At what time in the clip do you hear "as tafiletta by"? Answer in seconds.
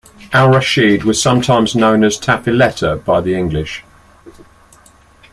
2.03-3.21